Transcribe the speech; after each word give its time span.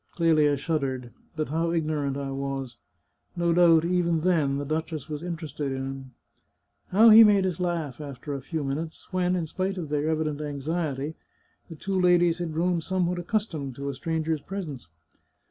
Clelia 0.15 0.57
shuddered." 0.57 1.11
But 1.35 1.49
how 1.49 1.69
ignorant 1.71 2.17
I 2.17 2.31
was! 2.31 2.75
No 3.35 3.53
doubt, 3.53 3.85
even 3.85 4.21
then, 4.21 4.57
the 4.57 4.65
duchess 4.65 5.07
was 5.07 5.21
interested 5.21 5.71
in 5.71 5.85
him.... 5.85 6.11
How 6.87 7.09
he 7.11 7.23
made 7.23 7.45
us 7.45 7.59
laugh 7.59 8.01
after 8.01 8.33
a 8.33 8.41
few 8.41 8.63
minutes 8.63 9.13
when, 9.13 9.35
in 9.35 9.45
spite 9.45 9.77
of 9.77 9.89
their 9.89 10.09
evident 10.09 10.41
anxiety, 10.41 11.13
the 11.69 11.75
two 11.75 12.01
ladies 12.01 12.39
had 12.39 12.51
grown 12.53 12.81
somewhat 12.81 13.19
accustomed 13.19 13.75
to 13.75 13.89
a 13.89 13.93
stranger's 13.93 14.41
presence 14.41 14.87